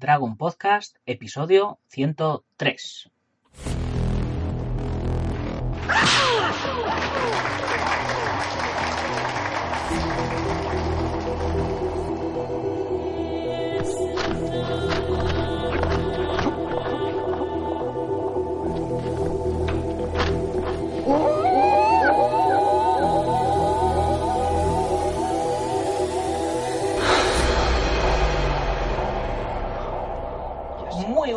Dragon 0.00 0.34
Podcast, 0.38 0.96
episodio 1.04 1.78
103. 1.94 3.10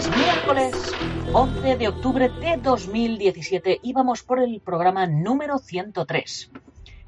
Es 0.00 0.16
miércoles 0.16 0.94
11 1.34 1.76
de 1.76 1.88
octubre 1.88 2.30
de 2.30 2.56
2017 2.56 3.80
y 3.82 3.92
vamos 3.92 4.22
por 4.22 4.38
el 4.38 4.58
programa 4.62 5.06
número 5.06 5.58
103. 5.58 6.50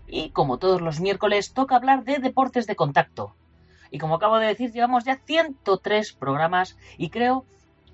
Y 0.08 0.28
como 0.28 0.58
todos 0.58 0.82
los 0.82 1.00
miércoles 1.00 1.54
toca 1.54 1.76
hablar 1.76 2.04
de 2.04 2.18
deportes 2.18 2.66
de 2.66 2.76
contacto. 2.76 3.34
Y 3.90 3.96
como 3.96 4.16
acabo 4.16 4.36
de 4.36 4.48
decir, 4.48 4.72
llevamos 4.72 5.04
ya 5.04 5.16
103 5.16 6.12
programas 6.12 6.76
y 6.98 7.08
creo 7.08 7.46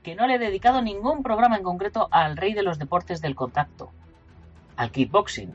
que 0.03 0.17
no 0.17 0.27
le 0.27 0.35
he 0.35 0.39
dedicado 0.41 0.83
ningún 0.83 1.23
programa 1.23 1.57
en 1.57 1.63
concreto 1.63 2.09
al 2.11 2.37
rey 2.37 2.53
de 2.53 2.65
los 2.65 2.81
deportes 2.81 3.21
del 3.21 3.37
contacto, 3.37 3.93
al 4.75 4.91
kickboxing. 4.91 5.55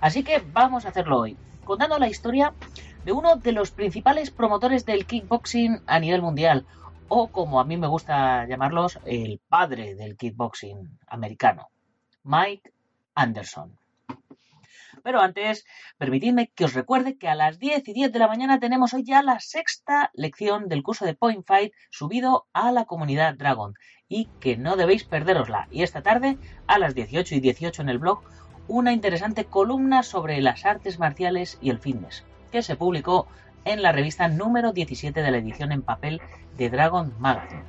Así 0.00 0.22
que 0.22 0.40
vamos 0.52 0.86
a 0.86 0.90
hacerlo 0.90 1.18
hoy, 1.18 1.36
contando 1.64 1.98
la 1.98 2.08
historia 2.08 2.52
de 3.04 3.10
uno 3.10 3.34
de 3.34 3.50
los 3.50 3.72
principales 3.72 4.30
promotores 4.30 4.86
del 4.86 5.04
kickboxing 5.04 5.80
a 5.88 5.98
nivel 5.98 6.22
mundial, 6.22 6.64
o 7.08 7.28
como 7.28 7.60
a 7.60 7.64
mí 7.64 7.76
me 7.76 7.86
gusta 7.86 8.46
llamarlos, 8.46 9.00
el 9.04 9.40
padre 9.48 9.94
del 9.94 10.16
kickboxing 10.16 10.98
americano, 11.06 11.68
Mike 12.22 12.72
Anderson. 13.14 13.78
Pero 15.02 15.20
antes, 15.20 15.64
permitidme 15.96 16.48
que 16.54 16.64
os 16.64 16.74
recuerde 16.74 17.16
que 17.16 17.28
a 17.28 17.34
las 17.34 17.58
10 17.58 17.88
y 17.88 17.92
10 17.92 18.12
de 18.12 18.18
la 18.18 18.28
mañana 18.28 18.58
tenemos 18.58 18.92
hoy 18.94 19.04
ya 19.04 19.22
la 19.22 19.40
sexta 19.40 20.10
lección 20.12 20.68
del 20.68 20.82
curso 20.82 21.04
de 21.04 21.14
Point 21.14 21.46
Fight 21.46 21.72
subido 21.90 22.46
a 22.52 22.72
la 22.72 22.84
comunidad 22.84 23.34
Dragon 23.34 23.74
y 24.08 24.26
que 24.40 24.56
no 24.56 24.76
debéis 24.76 25.04
perderosla. 25.04 25.68
Y 25.70 25.82
esta 25.82 26.02
tarde, 26.02 26.38
a 26.66 26.78
las 26.78 26.94
18 26.94 27.34
y 27.36 27.40
18 27.40 27.82
en 27.82 27.88
el 27.88 27.98
blog, 27.98 28.22
una 28.66 28.92
interesante 28.92 29.46
columna 29.46 30.02
sobre 30.02 30.40
las 30.42 30.66
artes 30.66 30.98
marciales 30.98 31.58
y 31.62 31.70
el 31.70 31.78
fitness, 31.78 32.24
que 32.52 32.62
se 32.62 32.76
publicó 32.76 33.26
en 33.68 33.82
la 33.82 33.92
revista 33.92 34.28
número 34.28 34.72
17 34.72 35.20
de 35.22 35.30
la 35.30 35.36
edición 35.36 35.72
en 35.72 35.82
papel 35.82 36.22
de 36.56 36.70
Dragon 36.70 37.12
Magazine. 37.18 37.64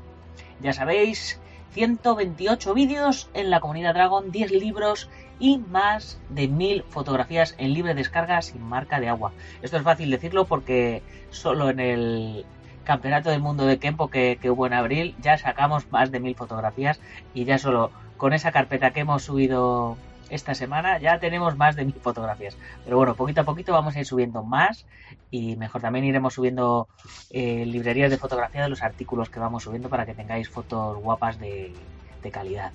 Ya 0.61 0.71
sabéis, 0.71 1.41
128 1.73 2.73
vídeos 2.73 3.29
en 3.33 3.49
la 3.49 3.59
comunidad 3.59 3.93
Dragon, 3.93 4.31
10 4.31 4.51
libros 4.51 5.09
y 5.39 5.57
más 5.57 6.17
de 6.29 6.47
1000 6.47 6.83
fotografías 6.83 7.53
en 7.57 7.73
libre 7.73 7.95
descarga 7.95 8.41
sin 8.41 8.61
marca 8.61 9.01
de 9.01 9.09
agua. 9.09 9.33
Esto 9.61 9.75
es 9.75 9.83
fácil 9.83 10.09
decirlo 10.09 10.45
porque 10.45 11.03
solo 11.31 11.69
en 11.69 11.81
el 11.81 12.45
Campeonato 12.85 13.29
del 13.29 13.41
Mundo 13.41 13.65
de 13.65 13.77
Kempo 13.77 14.09
que, 14.09 14.39
hubo 14.49 14.67
en 14.67 14.73
abril 14.73 15.15
ya 15.21 15.37
sacamos 15.37 15.91
más 15.91 16.11
de 16.11 16.21
1000 16.21 16.35
fotografías 16.35 16.99
y 17.33 17.43
ya 17.43 17.57
solo 17.57 17.91
con 18.15 18.31
esa 18.31 18.51
carpeta 18.53 18.91
que 18.91 19.01
hemos 19.01 19.23
subido 19.23 19.97
esta 20.29 20.55
semana 20.55 20.99
ya 20.99 21.19
tenemos 21.19 21.57
más 21.57 21.75
de 21.75 21.85
mil 21.85 21.95
fotografías. 21.95 22.55
Pero 22.83 22.97
bueno, 22.97 23.15
poquito 23.15 23.41
a 23.41 23.43
poquito 23.43 23.73
vamos 23.73 23.95
a 23.95 23.99
ir 23.99 24.05
subiendo 24.05 24.43
más 24.43 24.85
y 25.31 25.55
mejor 25.55 25.81
también 25.81 26.05
iremos 26.05 26.33
subiendo 26.33 26.87
eh, 27.29 27.65
librerías 27.65 28.09
de 28.09 28.17
fotografía 28.17 28.63
de 28.63 28.69
los 28.69 28.83
artículos 28.83 29.29
que 29.29 29.39
vamos 29.39 29.63
subiendo 29.63 29.89
para 29.89 30.05
que 30.05 30.13
tengáis 30.13 30.49
fotos 30.49 30.97
guapas 30.97 31.39
de, 31.39 31.73
calidad. 32.31 32.71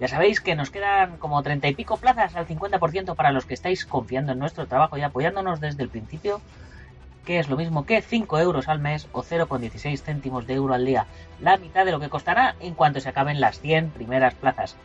Ya 0.00 0.08
sabéis 0.08 0.40
que 0.40 0.56
nos 0.56 0.70
quedan 0.70 1.18
como 1.18 1.42
treinta 1.42 1.68
y 1.68 1.74
pico 1.74 1.96
plazas 1.98 2.36
al 2.36 2.46
50% 2.46 3.14
para 3.14 3.30
los 3.30 3.46
que 3.46 3.54
estáis 3.54 3.86
confiando 3.86 4.32
en 4.32 4.38
nuestro 4.38 4.66
trabajo 4.66 4.98
y 4.98 5.02
apoyándonos 5.02 5.60
desde 5.60 5.82
el 5.82 5.88
principio, 5.88 6.40
que 7.24 7.38
es 7.38 7.48
lo 7.48 7.56
mismo 7.56 7.86
que 7.86 8.02
5 8.02 8.38
euros 8.40 8.68
al 8.68 8.78
mes 8.78 9.08
o 9.12 9.22
0,16 9.22 10.02
céntimos 10.02 10.46
de 10.46 10.54
euro 10.54 10.74
al 10.74 10.84
día, 10.84 11.06
la 11.40 11.56
mitad 11.56 11.84
de 11.84 11.92
lo 11.92 12.00
que 12.00 12.08
costará 12.08 12.56
en 12.60 12.74
cuanto 12.74 13.00
se 13.00 13.08
acaben 13.08 13.40
las 13.40 13.60
100 13.60 13.90
primeras 13.90 14.34
plazas 14.34 14.76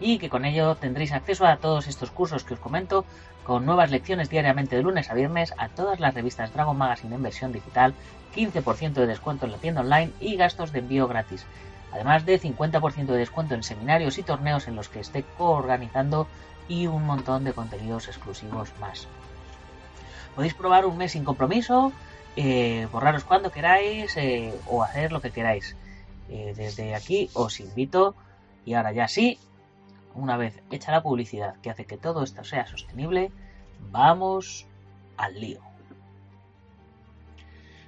y 0.00 0.18
que 0.18 0.30
con 0.30 0.44
ello 0.44 0.74
tendréis 0.74 1.12
acceso 1.12 1.46
a 1.46 1.58
todos 1.58 1.86
estos 1.86 2.10
cursos 2.10 2.44
que 2.44 2.54
os 2.54 2.60
comento, 2.60 3.04
con 3.44 3.66
nuevas 3.66 3.90
lecciones 3.90 4.30
diariamente 4.30 4.76
de 4.76 4.82
lunes 4.82 5.10
a 5.10 5.14
viernes, 5.14 5.54
a 5.58 5.68
todas 5.68 6.00
las 6.00 6.14
revistas 6.14 6.52
Dragon 6.52 6.76
Magazine 6.76 7.14
en 7.14 7.22
versión 7.22 7.52
digital, 7.52 7.94
15% 8.34 8.92
de 8.92 9.06
descuento 9.06 9.46
en 9.46 9.52
la 9.52 9.58
tienda 9.58 9.82
online 9.82 10.12
y 10.20 10.36
gastos 10.36 10.72
de 10.72 10.80
envío 10.80 11.08
gratis. 11.08 11.44
Además 11.92 12.24
de 12.24 12.40
50% 12.40 13.06
de 13.06 13.18
descuento 13.18 13.54
en 13.54 13.62
seminarios 13.62 14.18
y 14.18 14.22
torneos 14.22 14.68
en 14.68 14.76
los 14.76 14.88
que 14.88 15.00
esté 15.00 15.24
coorganizando 15.36 16.26
y 16.68 16.86
un 16.86 17.04
montón 17.04 17.44
de 17.44 17.52
contenidos 17.52 18.08
exclusivos 18.08 18.72
más. 18.80 19.08
Podéis 20.36 20.54
probar 20.54 20.86
un 20.86 20.96
mes 20.96 21.12
sin 21.12 21.24
compromiso, 21.24 21.92
eh, 22.36 22.86
borraros 22.92 23.24
cuando 23.24 23.50
queráis 23.50 24.16
eh, 24.16 24.54
o 24.66 24.82
hacer 24.82 25.10
lo 25.10 25.20
que 25.20 25.32
queráis. 25.32 25.76
Eh, 26.28 26.54
desde 26.56 26.94
aquí 26.94 27.28
os 27.34 27.58
invito, 27.58 28.14
y 28.64 28.74
ahora 28.74 28.92
ya 28.92 29.08
sí, 29.08 29.40
una 30.14 30.36
vez 30.36 30.62
hecha 30.70 30.92
la 30.92 31.02
publicidad 31.02 31.56
que 31.60 31.70
hace 31.70 31.86
que 31.86 31.98
todo 31.98 32.22
esto 32.22 32.44
sea 32.44 32.66
sostenible, 32.66 33.30
vamos 33.90 34.66
al 35.16 35.40
lío. 35.40 35.60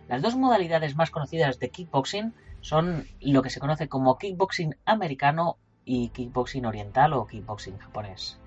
Las 0.08 0.22
dos 0.22 0.36
modalidades 0.36 0.96
más 0.96 1.10
conocidas 1.10 1.58
de 1.58 1.70
kickboxing 1.70 2.34
son 2.60 3.06
lo 3.20 3.42
que 3.42 3.50
se 3.50 3.60
conoce 3.60 3.88
como 3.88 4.18
kickboxing 4.18 4.76
americano 4.84 5.56
y 5.84 6.08
kickboxing 6.10 6.66
oriental 6.66 7.12
o 7.12 7.26
kickboxing 7.26 7.78
japonés. 7.78 8.38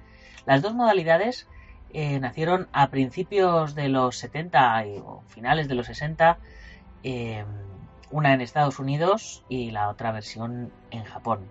Las 0.45 0.61
dos 0.61 0.73
modalidades 0.73 1.47
eh, 1.91 2.19
nacieron 2.19 2.67
a 2.71 2.89
principios 2.89 3.73
de 3.73 3.89
los 3.89 4.17
70 4.17 4.83
o 5.03 5.23
finales 5.27 5.67
de 5.67 5.75
los 5.75 5.87
60, 5.87 6.37
eh, 7.03 7.45
una 8.11 8.33
en 8.33 8.41
Estados 8.41 8.79
Unidos 8.79 9.43
y 9.49 9.71
la 9.71 9.89
otra 9.89 10.11
versión 10.11 10.71
en 10.91 11.03
Japón. 11.03 11.49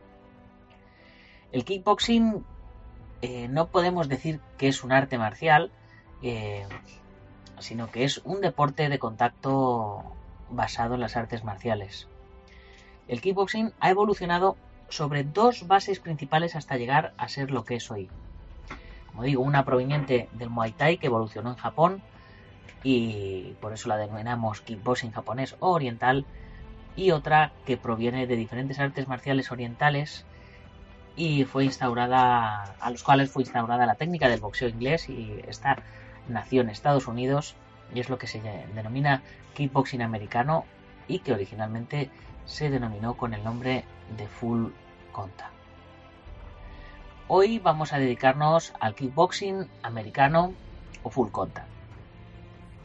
El 1.55 1.65
kickboxing 1.65 2.45
eh, 3.23 3.47
no 3.47 3.69
podemos 3.69 4.09
decir 4.09 4.41
que 4.59 4.67
es 4.67 4.83
un 4.83 4.91
arte 4.91 5.19
marcial, 5.19 5.71
eh, 6.21 6.67
sino 7.61 7.93
que 7.93 8.03
es 8.03 8.21
un 8.25 8.41
deporte 8.41 8.89
de 8.89 8.99
contacto 8.99 10.03
basado 10.51 10.95
en 10.95 11.01
las 11.01 11.17
artes 11.17 11.45
marciales. 11.45 12.09
El 13.07 13.21
kickboxing 13.21 13.73
ha 13.79 13.89
evolucionado 13.89 14.57
sobre 14.89 15.23
dos 15.23 15.69
bases 15.69 16.01
principales 16.01 16.57
hasta 16.57 16.77
llegar 16.77 17.15
a 17.19 17.29
ser 17.29 17.53
lo 17.53 17.65
que 17.65 17.77
es 17.77 17.89
hoy. 17.89 18.11
Como 19.07 19.23
digo, 19.23 19.45
una 19.45 19.65
proveniente 19.65 20.29
del 20.33 20.51
Muay 20.51 20.73
Thai 20.73 20.99
que 20.99 21.07
evolucionó 21.07 21.51
en 21.51 21.57
Japón 21.57 22.03
y 22.83 23.55
por 23.61 23.73
eso 23.73 23.89
la 23.89 23.97
denominamos 23.97 24.61
kickboxing 24.61 25.13
japonés 25.13 25.55
o 25.61 25.71
oriental 25.71 26.27
y 26.97 27.13
otra 27.13 27.53
que 27.65 27.77
proviene 27.77 28.27
de 28.27 28.35
diferentes 28.35 28.81
artes 28.81 29.07
marciales 29.07 29.53
orientales 29.53 30.27
y 31.17 31.45
fue 31.45 31.65
instaurada, 31.65 32.75
a 32.81 32.91
los 32.91 33.03
cuales 33.03 33.31
fue 33.31 33.43
instaurada 33.43 33.87
la 33.87 33.95
técnica 33.95 34.29
del 34.29 34.41
boxeo 34.41 34.69
inglés 34.69 35.09
y 35.09 35.41
esta 35.47 35.77
nació 36.29 36.63
en 36.63 36.71
Estados 36.71 37.07
Unidos 37.07 37.55
y 37.95 38.01
es 38.01 38.09
lo 38.09 38.19
que 38.19 38.27
se 38.27 38.41
denomina 38.75 39.23
kickboxing 39.55 40.03
americano 40.03 40.65
y 41.07 41.21
que 41.21 41.33
originalmente 41.33 42.11
se 42.47 42.71
denominó 42.71 43.17
con 43.17 43.35
el 43.35 43.45
nombre 43.45 43.85
de 44.17 44.27
full 44.27 44.71
contact. 45.13 45.53
Hoy 47.29 47.59
vamos 47.59 47.93
a 47.93 47.99
dedicarnos 47.99 48.75
al 48.81 48.95
kickboxing 48.95 49.69
americano 49.83 50.53
o 51.03 51.11
full 51.11 51.31
contact. 51.31 51.69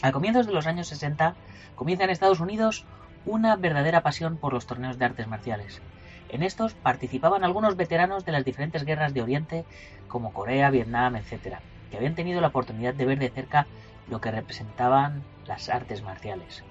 A 0.02 0.12
comienzos 0.12 0.46
de 0.46 0.54
los 0.54 0.68
años 0.68 0.88
60 0.88 1.36
comienza 1.76 2.04
en 2.04 2.10
Estados 2.12 2.40
Unidos 2.40 2.86
una 3.26 3.56
verdadera 3.56 4.02
pasión 4.02 4.38
por 4.38 4.54
los 4.54 4.66
torneos 4.66 4.98
de 4.98 5.06
artes 5.06 5.28
marciales 5.28 5.82
en 6.30 6.44
estos 6.44 6.74
participaban 6.74 7.44
algunos 7.44 7.76
veteranos 7.76 8.26
de 8.26 8.32
las 8.32 8.46
diferentes 8.46 8.86
guerras 8.86 9.14
de 9.14 9.22
Oriente, 9.22 9.66
como 10.08 10.34
Corea, 10.34 10.70
Vietnam, 10.70 11.16
etc. 11.16 11.58
que 11.90 11.98
habían 11.98 12.16
tenido 12.16 12.42
la 12.42 12.48
oportunidad 12.48 12.94
de 12.94 13.06
ver 13.06 13.20
de 13.20 13.30
cerca 13.30 13.68
lo 14.10 14.22
que 14.22 14.32
representaban 14.32 15.24
las 15.46 15.70
artes 15.70 16.02
marciales. 16.02 16.64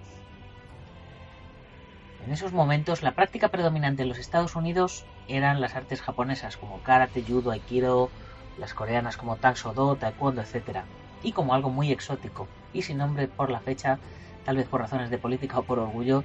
En 2.26 2.32
esos 2.32 2.52
momentos, 2.52 3.02
la 3.02 3.12
práctica 3.12 3.49
predominante 3.49 4.02
en 4.02 4.08
los 4.08 4.19
Estados 4.19 4.55
Unidos 4.55 5.05
eran 5.28 5.61
las 5.61 5.75
artes 5.75 6.02
japonesas 6.02 6.56
como 6.56 6.82
karate, 6.82 7.25
judo, 7.26 7.50
aikido, 7.50 8.11
las 8.58 8.75
coreanas 8.75 9.16
como 9.16 9.37
tang 9.37 9.56
do, 9.75 9.96
taekwondo, 9.96 10.43
etc. 10.43 10.84
Y 11.22 11.32
como 11.32 11.54
algo 11.54 11.70
muy 11.70 11.93
exótico 11.93 12.46
y 12.72 12.82
sin 12.82 12.99
nombre 12.99 13.28
por 13.28 13.50
la 13.50 13.61
fecha, 13.61 13.99
tal 14.44 14.56
vez 14.56 14.69
por 14.69 14.81
razones 14.81 15.11
de 15.11 15.19
política 15.19 15.58
o 15.58 15.62
por 15.62 15.78
orgullo, 15.78 16.25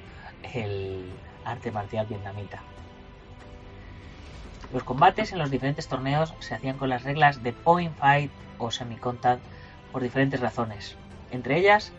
el 0.54 1.06
arte 1.46 1.72
marcial 1.72 2.06
vietnamita. 2.08 2.73
Los 4.74 4.84
combates 4.84 5.32
en 5.32 5.38
los 5.38 5.52
diferentes 5.52 5.88
torneos 5.88 6.34
se 6.40 6.56
hacían 6.56 6.80
con 6.80 6.90
las 6.90 7.04
reglas 7.04 7.44
de 7.44 7.54
point 7.54 7.96
fight 7.96 8.32
o 8.58 8.72
semi-contact 8.72 9.44
por 9.92 10.02
diferentes 10.02 10.40
razones. 10.40 10.98
Entre 11.30 11.60
ellas, 11.60 11.94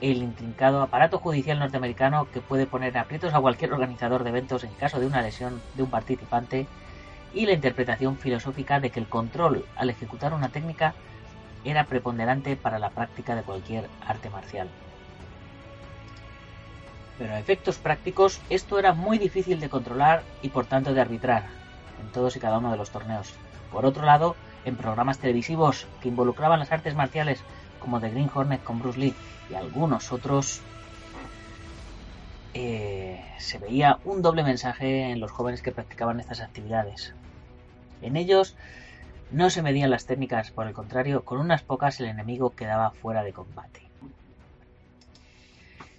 el 0.00 0.22
intrincado 0.22 0.80
aparato 0.80 1.18
judicial 1.18 1.58
norteamericano 1.58 2.30
que 2.32 2.40
puede 2.40 2.66
poner 2.66 2.96
aprietos 2.96 3.34
a 3.34 3.40
cualquier 3.40 3.74
organizador 3.74 4.24
de 4.24 4.30
eventos 4.30 4.64
en 4.64 4.72
caso 4.72 4.98
de 4.98 5.06
una 5.06 5.20
lesión 5.20 5.60
de 5.74 5.82
un 5.82 5.90
participante 5.90 6.66
y 7.34 7.44
la 7.44 7.52
interpretación 7.52 8.16
filosófica 8.16 8.80
de 8.80 8.88
que 8.88 9.00
el 9.00 9.08
control 9.08 9.66
al 9.76 9.90
ejecutar 9.90 10.32
una 10.32 10.48
técnica 10.48 10.94
era 11.64 11.84
preponderante 11.84 12.56
para 12.56 12.78
la 12.78 12.88
práctica 12.88 13.36
de 13.36 13.42
cualquier 13.42 13.90
arte 14.06 14.30
marcial. 14.30 14.68
Pero 17.18 17.34
a 17.34 17.38
efectos 17.38 17.76
prácticos 17.76 18.40
esto 18.48 18.78
era 18.78 18.94
muy 18.94 19.18
difícil 19.18 19.60
de 19.60 19.68
controlar 19.68 20.22
y 20.40 20.48
por 20.48 20.64
tanto 20.64 20.94
de 20.94 21.00
arbitrar 21.02 21.65
en 22.00 22.10
todos 22.12 22.36
y 22.36 22.40
cada 22.40 22.58
uno 22.58 22.70
de 22.70 22.76
los 22.76 22.90
torneos. 22.90 23.34
Por 23.70 23.84
otro 23.86 24.04
lado, 24.04 24.36
en 24.64 24.76
programas 24.76 25.18
televisivos 25.18 25.86
que 26.00 26.08
involucraban 26.08 26.58
las 26.58 26.72
artes 26.72 26.94
marciales 26.94 27.40
como 27.80 28.00
The 28.00 28.10
Green 28.10 28.30
Hornet 28.32 28.62
con 28.62 28.80
Bruce 28.80 28.98
Lee 28.98 29.14
y 29.50 29.54
algunos 29.54 30.12
otros, 30.12 30.60
eh, 32.54 33.22
se 33.38 33.58
veía 33.58 33.98
un 34.04 34.22
doble 34.22 34.42
mensaje 34.42 35.10
en 35.10 35.20
los 35.20 35.30
jóvenes 35.30 35.62
que 35.62 35.72
practicaban 35.72 36.20
estas 36.20 36.40
actividades. 36.40 37.14
En 38.02 38.16
ellos 38.16 38.56
no 39.30 39.50
se 39.50 39.62
medían 39.62 39.90
las 39.90 40.06
técnicas, 40.06 40.50
por 40.50 40.66
el 40.66 40.72
contrario, 40.72 41.24
con 41.24 41.38
unas 41.38 41.62
pocas 41.62 42.00
el 42.00 42.06
enemigo 42.06 42.50
quedaba 42.50 42.92
fuera 42.92 43.22
de 43.22 43.32
combate. 43.32 43.82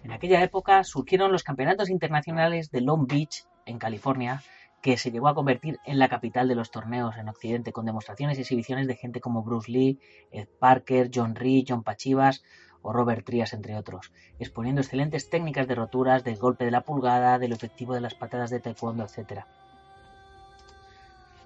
En 0.03 0.11
aquella 0.11 0.41
época 0.41 0.83
surgieron 0.83 1.31
los 1.31 1.44
campeonatos 1.44 1.89
internacionales 1.89 2.71
de 2.71 2.81
Long 2.81 3.07
Beach, 3.07 3.45
en 3.65 3.77
California, 3.77 4.41
que 4.88 4.95
se 4.95 5.12
llegó 5.12 5.28
a 5.28 5.36
convertir 5.36 5.81
en 5.84 6.00
la 6.00 6.07
capital 6.07 6.48
de 6.48 6.56
los 6.56 6.72
torneos 6.72 7.18
en 7.18 7.28
Occidente, 7.28 7.74
con 7.74 7.86
demostraciones 7.86 8.38
y 8.38 8.42
exhibiciones 8.44 8.88
de 8.88 8.95
gente 8.95 9.19
como 9.19 9.44
Bruce 9.44 9.69
Lee, 9.69 10.00
Ed 10.31 10.48
Parker, 10.60 11.12
John 11.13 11.36
Reed, 11.36 11.66
John 11.68 11.84
Pachivas 11.84 12.42
o 12.81 12.94
Robert 12.94 13.25
Trias, 13.25 13.51
entre 13.51 13.75
otros, 13.75 14.13
exponiendo 14.39 14.80
excelentes 14.80 15.30
técnicas 15.30 15.68
de 15.68 15.75
roturas, 15.75 16.24
del 16.24 16.38
golpe 16.38 16.63
de 16.63 16.72
la 16.72 16.86
pulgada, 16.86 17.38
del 17.38 17.51
efectivo 17.51 17.95
de 17.95 18.00
las 18.00 18.16
patadas 18.16 18.50
de 18.50 18.62
taekwondo, 18.62 19.04
etc. 19.04 19.42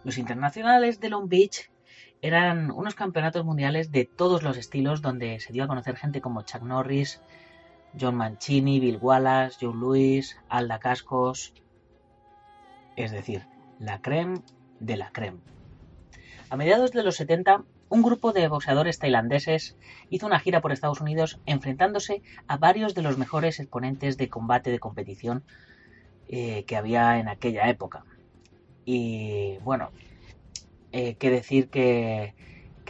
Los 0.03 0.19
internacionales 0.19 0.99
de 0.99 1.09
Long 1.09 1.27
Beach 1.27 1.71
eran 2.21 2.69
unos 2.69 2.93
campeonatos 2.93 3.43
mundiales 3.43 3.91
de 3.91 4.05
todos 4.05 4.43
los 4.43 4.55
estilos 4.55 5.01
donde 5.01 5.39
se 5.39 5.51
dio 5.51 5.63
a 5.63 5.67
conocer 5.67 5.95
gente 5.95 6.21
como 6.21 6.43
Chuck 6.43 6.61
Norris, 6.61 7.19
John 7.99 8.17
Mancini, 8.17 8.79
Bill 8.79 8.99
Wallace, 9.01 9.57
Joe 9.59 9.73
Louis, 9.73 10.37
Alda 10.47 10.77
Cascos, 10.77 11.55
es 13.03 13.11
decir, 13.11 13.47
la 13.79 14.01
creme 14.01 14.41
de 14.79 14.97
la 14.97 15.11
creme. 15.11 15.39
A 16.49 16.57
mediados 16.57 16.91
de 16.91 17.03
los 17.03 17.15
70, 17.15 17.63
un 17.89 18.01
grupo 18.01 18.31
de 18.31 18.47
boxeadores 18.47 18.99
tailandeses 18.99 19.75
hizo 20.09 20.25
una 20.25 20.39
gira 20.39 20.61
por 20.61 20.71
Estados 20.71 21.01
Unidos 21.01 21.39
enfrentándose 21.45 22.21
a 22.47 22.57
varios 22.57 22.95
de 22.95 23.01
los 23.01 23.17
mejores 23.17 23.59
exponentes 23.59 24.17
de 24.17 24.29
combate 24.29 24.71
de 24.71 24.79
competición 24.79 25.43
eh, 26.29 26.63
que 26.65 26.77
había 26.77 27.19
en 27.19 27.27
aquella 27.27 27.69
época. 27.69 28.05
Y 28.85 29.57
bueno, 29.63 29.91
eh, 30.93 31.15
que 31.15 31.29
decir 31.29 31.69
que, 31.69 32.33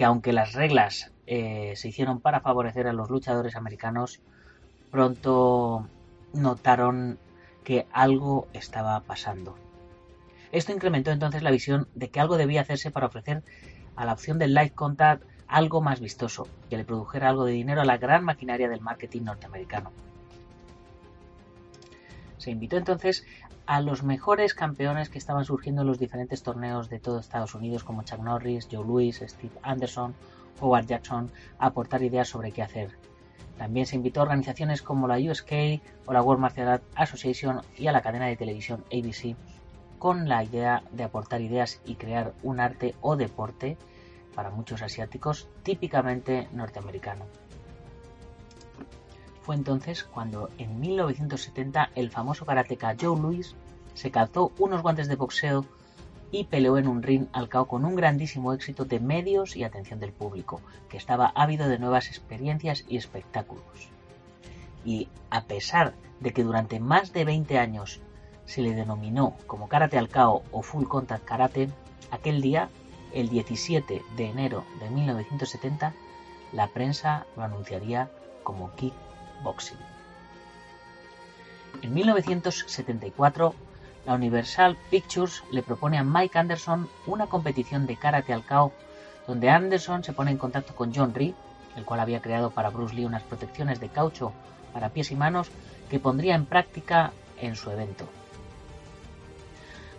aunque 0.04 0.34
las 0.34 0.54
reglas 0.54 1.12
eh, 1.28 1.74
se 1.76 1.90
hicieron 1.90 2.20
para 2.20 2.42
favorecer 2.42 2.88
a 2.88 2.94
los 2.94 3.10
luchadores 3.10 3.56
americanos, 3.56 4.22
pronto 4.92 5.88
notaron 6.34 7.20
que 7.64 7.88
algo 7.92 8.48
estaba 8.54 9.00
pasando. 9.02 9.58
Esto 10.52 10.74
incrementó 10.74 11.12
entonces 11.12 11.44
la 11.44 11.52
visión 11.52 11.88
de 11.96 12.10
que 12.10 12.20
algo 12.20 12.38
debía 12.38 12.62
hacerse 12.62 12.92
para 12.92 13.08
ofrecer 13.08 13.44
a 13.96 14.06
la 14.06 14.14
opción 14.14 14.38
del 14.38 14.54
live 14.54 14.72
contact 14.72 15.24
algo 15.48 15.82
más 15.82 16.00
vistoso, 16.00 16.48
que 16.70 16.78
le 16.78 16.86
produjera 16.86 17.30
algo 17.30 17.46
de 17.46 17.54
dinero 17.54 17.82
a 17.82 17.86
la 17.86 17.98
gran 17.98 18.24
maquinaria 18.24 18.70
del 18.70 18.82
marketing 18.82 19.24
norteamericano. 19.24 19.92
Se 22.38 22.52
invitó 22.52 22.78
entonces 22.78 23.26
a 23.66 23.82
los 23.82 24.04
mejores 24.04 24.54
campeones 24.54 25.10
que 25.10 25.18
estaban 25.18 25.46
surgiendo 25.46 25.82
en 25.82 25.88
los 25.88 26.00
diferentes 26.00 26.44
torneos 26.44 26.90
de 26.90 27.00
todo 27.00 27.20
Estados 27.20 27.54
Unidos, 27.54 27.84
como 27.84 28.04
Chuck 28.04 28.20
Norris, 28.20 28.68
Joe 28.70 28.86
Louis, 28.86 29.24
Steve 29.26 29.54
Anderson, 29.62 30.16
Howard 30.60 30.88
Jackson, 30.88 31.32
a 31.60 31.68
aportar 31.68 32.02
ideas 32.02 32.28
sobre 32.28 32.52
qué 32.52 32.62
hacer. 32.62 32.98
También 33.58 33.86
se 33.86 33.96
invitó 33.96 34.20
a 34.20 34.24
organizaciones 34.24 34.82
como 34.82 35.08
la 35.08 35.18
USK 35.18 35.82
o 36.06 36.14
la 36.14 36.22
World 36.22 36.42
Martial 36.42 36.68
Arts 36.68 36.86
Association 36.96 37.62
y 37.78 37.88
a 37.88 37.92
la 37.92 38.02
cadena 38.02 38.26
de 38.26 38.36
televisión 38.36 38.84
ABC 38.92 39.36
con 40.02 40.28
la 40.28 40.44
idea 40.44 40.82
de 40.92 41.04
aportar 41.04 41.42
ideas 41.42 41.80
y 41.86 41.94
crear 41.94 42.34
un 42.42 42.60
arte 42.60 42.96
o 43.02 43.16
deporte 43.16 43.78
para 44.34 44.50
muchos 44.50 44.82
asiáticos 44.82 45.48
típicamente 45.62 46.48
norteamericano. 46.54 47.26
Fue 49.44 49.54
entonces 49.54 50.04
cuando 50.04 50.50
en 50.58 50.80
1970 50.80 51.92
el 51.94 52.10
famoso 52.10 52.48
karateca 52.48 52.96
Joe 53.00 53.22
Louis 53.22 53.56
se 53.94 54.10
calzó 54.10 54.52
unos 54.58 54.82
guantes 54.82 55.08
de 55.08 55.18
boxeo 55.18 55.68
y 56.32 56.46
peleó 56.46 56.80
en 56.80 56.88
un 56.88 57.04
ring 57.04 57.28
al 57.32 57.48
cao 57.48 57.68
con 57.68 57.86
un 57.86 57.96
grandísimo 57.96 58.54
éxito 58.54 58.86
de 58.86 59.00
medios 59.00 59.56
y 59.56 59.64
atención 59.64 60.00
del 60.00 60.14
público, 60.14 60.62
que 60.90 60.98
estaba 60.98 61.32
ávido 61.36 61.70
de 61.70 61.78
nuevas 61.78 62.08
experiencias 62.08 62.86
y 62.88 62.98
espectáculos. 62.98 63.92
Y 64.84 65.10
a 65.30 65.44
pesar 65.44 65.94
de 66.22 66.34
que 66.34 66.44
durante 66.44 66.80
más 66.80 67.14
de 67.14 67.24
20 67.24 67.60
años 67.60 68.02
se 68.46 68.62
le 68.62 68.74
denominó 68.74 69.36
como 69.48 69.68
Karate 69.68 69.98
al 69.98 70.10
Kao 70.10 70.44
o 70.52 70.62
Full 70.62 70.86
Contact 70.86 71.26
Karate, 71.26 71.70
aquel 72.12 72.42
día, 72.42 72.70
el 73.14 73.30
17 73.30 74.04
de 74.16 74.26
enero 74.26 74.66
de 74.80 74.90
1970, 74.90 75.94
la 76.54 76.68
prensa 76.68 77.26
lo 77.36 77.44
anunciaría 77.44 78.10
como 78.44 78.72
kickboxing. 78.76 79.78
En 81.82 81.94
1974, 81.94 83.56
la 84.06 84.14
Universal 84.14 84.78
Pictures 84.90 85.44
le 85.52 85.64
propone 85.64 85.98
a 85.98 86.04
Mike 86.04 86.38
Anderson 86.38 86.90
una 87.06 87.28
competición 87.28 87.86
de 87.86 87.96
karate 87.96 88.34
al 88.34 88.46
Kao, 88.46 88.72
donde 89.28 89.50
Anderson 89.50 90.04
se 90.04 90.14
pone 90.14 90.32
en 90.32 90.38
contacto 90.38 90.76
con 90.76 90.94
John 90.94 91.14
Ree, 91.14 91.36
el 91.76 91.86
cual 91.86 92.00
había 92.00 92.22
creado 92.22 92.52
para 92.52 92.70
Bruce 92.70 92.96
Lee 92.96 93.06
unas 93.06 93.24
protecciones 93.24 93.80
de 93.80 93.90
caucho 93.90 94.34
para 94.74 94.90
pies 94.90 95.12
y 95.12 95.16
manos 95.16 95.50
que 95.90 96.00
pondría 96.00 96.36
en 96.36 96.46
práctica 96.46 97.12
en 97.40 97.56
su 97.56 97.70
evento. 97.72 98.08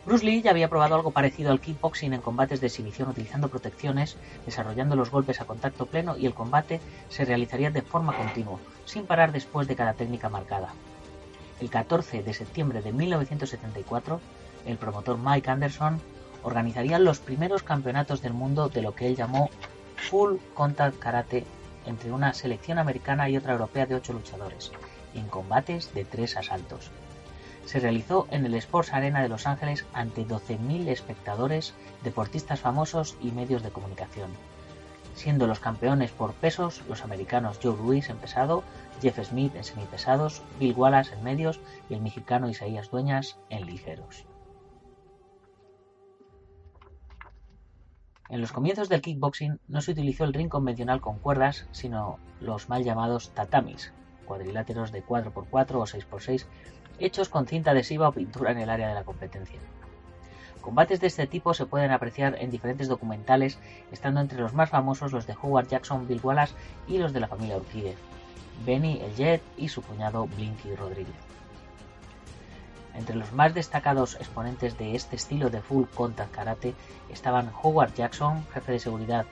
Bruce 0.04 0.26
Lee 0.26 0.42
ya 0.42 0.50
había 0.50 0.68
probado 0.68 0.96
algo 0.96 1.12
parecido 1.12 1.52
al 1.52 1.60
kickboxing 1.60 2.12
en 2.12 2.20
combates 2.20 2.60
de 2.60 2.66
exhibición 2.66 3.08
utilizando 3.08 3.48
protecciones, 3.48 4.16
desarrollando 4.44 4.96
los 4.96 5.12
golpes 5.12 5.40
a 5.40 5.44
contacto 5.44 5.86
pleno 5.86 6.16
y 6.16 6.26
el 6.26 6.34
combate 6.34 6.80
se 7.08 7.24
realizaría 7.24 7.70
de 7.70 7.82
forma 7.82 8.16
continua, 8.16 8.58
sin 8.84 9.06
parar 9.06 9.30
después 9.30 9.68
de 9.68 9.76
cada 9.76 9.94
técnica 9.94 10.28
marcada. 10.28 10.74
El 11.60 11.70
14 11.70 12.24
de 12.24 12.34
septiembre 12.34 12.82
de 12.82 12.92
1974, 12.92 14.20
el 14.66 14.76
promotor 14.76 15.18
Mike 15.18 15.48
Anderson 15.48 16.00
organizaría 16.42 16.98
los 16.98 17.20
primeros 17.20 17.62
campeonatos 17.62 18.22
del 18.22 18.32
mundo 18.32 18.68
de 18.68 18.82
lo 18.82 18.96
que 18.96 19.06
él 19.06 19.14
llamó 19.14 19.50
Full 19.94 20.38
Contact 20.54 20.98
Karate 20.98 21.44
entre 21.86 22.10
una 22.10 22.34
selección 22.34 22.80
americana 22.80 23.28
y 23.28 23.36
otra 23.36 23.52
europea 23.52 23.86
de 23.86 23.94
ocho 23.94 24.12
luchadores, 24.12 24.72
en 25.14 25.28
combates 25.28 25.94
de 25.94 26.04
tres 26.04 26.36
asaltos 26.36 26.90
se 27.64 27.80
realizó 27.80 28.26
en 28.30 28.46
el 28.46 28.54
Sports 28.54 28.92
Arena 28.92 29.22
de 29.22 29.28
Los 29.28 29.46
Ángeles 29.46 29.86
ante 29.92 30.26
12.000 30.26 30.88
espectadores, 30.88 31.74
deportistas 32.02 32.60
famosos 32.60 33.16
y 33.20 33.30
medios 33.30 33.62
de 33.62 33.70
comunicación, 33.70 34.30
siendo 35.14 35.46
los 35.46 35.60
campeones 35.60 36.10
por 36.10 36.32
pesos 36.32 36.82
los 36.88 37.02
americanos 37.02 37.58
Joe 37.62 37.76
Louis 37.76 38.08
en 38.08 38.16
pesado, 38.16 38.64
Jeff 39.00 39.18
Smith 39.24 39.54
en 39.54 39.64
semipesados, 39.64 40.42
Bill 40.58 40.74
Wallace 40.76 41.14
en 41.14 41.24
medios 41.24 41.60
y 41.88 41.94
el 41.94 42.02
mexicano 42.02 42.48
Isaías 42.48 42.90
Dueñas 42.90 43.38
en 43.50 43.66
ligeros. 43.66 44.26
En 48.28 48.40
los 48.40 48.52
comienzos 48.52 48.88
del 48.88 49.02
kickboxing 49.02 49.60
no 49.68 49.82
se 49.82 49.92
utilizó 49.92 50.24
el 50.24 50.32
ring 50.32 50.48
convencional 50.48 51.02
con 51.02 51.18
cuerdas, 51.18 51.66
sino 51.70 52.18
los 52.40 52.70
mal 52.70 52.82
llamados 52.82 53.30
tatamis, 53.34 53.92
cuadriláteros 54.24 54.90
de 54.90 55.04
4x4 55.04 55.74
o 55.74 55.82
6x6 55.82 56.46
hechos 57.04 57.28
con 57.28 57.46
cinta 57.46 57.72
adhesiva 57.72 58.08
o 58.08 58.12
pintura 58.12 58.52
en 58.52 58.58
el 58.58 58.70
área 58.70 58.88
de 58.88 58.94
la 58.94 59.04
competencia. 59.04 59.58
Combates 60.60 61.00
de 61.00 61.08
este 61.08 61.26
tipo 61.26 61.54
se 61.54 61.66
pueden 61.66 61.90
apreciar 61.90 62.36
en 62.38 62.50
diferentes 62.50 62.86
documentales, 62.86 63.58
estando 63.90 64.20
entre 64.20 64.40
los 64.40 64.54
más 64.54 64.70
famosos 64.70 65.12
los 65.12 65.26
de 65.26 65.36
Howard 65.42 65.66
Jackson, 65.66 66.06
Bill 66.06 66.20
Wallace 66.22 66.54
y 66.86 66.98
los 66.98 67.12
de 67.12 67.20
la 67.20 67.26
familia 67.26 67.56
Urquide, 67.56 67.96
Benny 68.64 69.00
el 69.00 69.14
Jet 69.16 69.42
y 69.56 69.68
su 69.68 69.82
cuñado 69.82 70.26
Blinky 70.28 70.76
Rodríguez. 70.76 71.16
Entre 72.94 73.16
los 73.16 73.32
más 73.32 73.54
destacados 73.54 74.14
exponentes 74.16 74.78
de 74.78 74.94
este 74.94 75.16
estilo 75.16 75.50
de 75.50 75.62
full 75.62 75.86
contact 75.94 76.32
karate 76.32 76.74
estaban 77.10 77.50
Howard 77.62 77.94
Jackson, 77.94 78.46
jefe 78.52 78.72
de 78.72 78.78
seguridad 78.78 79.26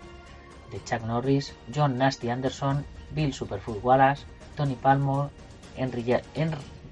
de 0.72 0.82
Chuck 0.82 1.02
Norris, 1.02 1.54
John 1.72 1.98
Nasty 1.98 2.30
Anderson, 2.30 2.84
Bill 3.12 3.32
Superfoot 3.32 3.84
Wallace, 3.84 4.24
Tony 4.56 4.74
Palmore, 4.74 5.30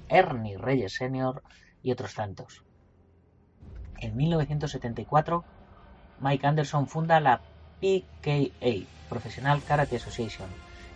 Ernie 0.09 0.57
Reyes 0.57 0.93
Sr. 0.93 1.41
y 1.81 1.91
otros 1.91 2.15
tantos. 2.15 2.63
En 3.97 4.15
1974, 4.15 5.43
Mike 6.19 6.47
Anderson 6.47 6.87
funda 6.87 7.19
la 7.19 7.41
PKA, 7.79 8.85
Professional 9.07 9.61
Karate 9.63 9.95
Association, 9.95 10.49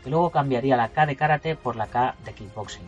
que 0.04 0.10
luego 0.10 0.32
cambiaría 0.32 0.78
la 0.78 0.90
K 0.90 1.06
de 1.06 1.16
karate 1.16 1.56
por 1.56 1.76
la 1.76 1.88
K 1.88 2.16
de 2.26 2.34
kickboxing. 2.34 2.86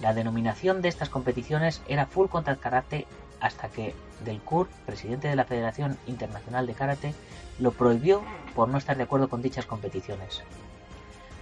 La 0.00 0.14
denominación 0.14 0.80
de 0.80 0.88
estas 0.88 1.08
competiciones 1.08 1.82
era 1.88 2.06
Full 2.06 2.28
Contact 2.28 2.60
Karate 2.60 3.06
hasta 3.40 3.68
que 3.68 3.94
Delcourt, 4.24 4.70
presidente 4.86 5.28
de 5.28 5.36
la 5.36 5.44
Federación 5.44 5.98
Internacional 6.06 6.66
de 6.66 6.74
Karate, 6.74 7.14
lo 7.58 7.72
prohibió 7.72 8.22
por 8.54 8.68
no 8.68 8.78
estar 8.78 8.96
de 8.96 9.02
acuerdo 9.02 9.28
con 9.28 9.42
dichas 9.42 9.66
competiciones. 9.66 10.42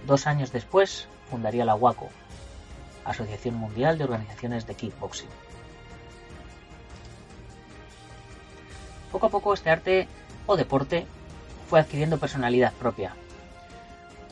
Dos 0.05 0.27
años 0.27 0.51
después 0.51 1.07
fundaría 1.29 1.65
la 1.65 1.75
WACO, 1.75 2.09
Asociación 3.05 3.55
Mundial 3.55 3.97
de 3.97 4.03
Organizaciones 4.03 4.67
de 4.67 4.75
Kickboxing. 4.75 5.29
Poco 9.11 9.25
a 9.25 9.29
poco 9.29 9.53
este 9.53 9.69
arte 9.69 10.07
o 10.45 10.55
deporte 10.55 11.07
fue 11.69 11.79
adquiriendo 11.79 12.19
personalidad 12.19 12.73
propia. 12.73 13.15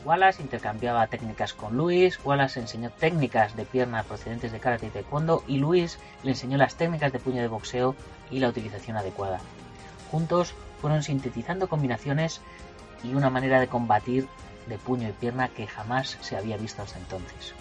Wallace 0.04 0.42
intercambiaba 0.42 1.06
técnicas 1.08 1.52
con 1.52 1.76
Luis, 1.76 2.20
Wallace 2.24 2.60
enseñó 2.60 2.90
técnicas 2.90 3.56
de 3.56 3.64
pierna 3.64 4.04
procedentes 4.04 4.52
de 4.52 4.60
karate 4.60 4.86
y 4.86 4.90
taekwondo 4.90 5.42
y 5.48 5.58
Luis 5.58 5.98
le 6.22 6.30
enseñó 6.30 6.56
las 6.56 6.76
técnicas 6.76 7.12
de 7.12 7.18
puño 7.18 7.42
de 7.42 7.48
boxeo 7.48 7.96
y 8.30 8.38
la 8.38 8.48
utilización 8.48 8.96
adecuada. 8.96 9.40
Juntos 10.10 10.54
fueron 10.80 11.02
sintetizando 11.02 11.68
combinaciones 11.68 12.40
y 13.02 13.14
una 13.14 13.30
manera 13.30 13.60
de 13.60 13.68
combatir 13.68 14.28
de 14.66 14.78
puño 14.78 15.08
y 15.08 15.12
pierna 15.12 15.48
que 15.48 15.66
jamás 15.66 16.16
se 16.20 16.36
había 16.36 16.56
visto 16.56 16.82
hasta 16.82 16.98
entonces. 16.98 17.54